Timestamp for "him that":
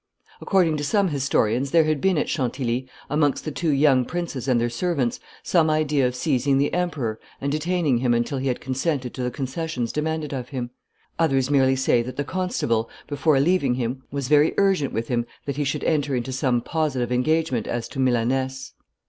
15.07-15.57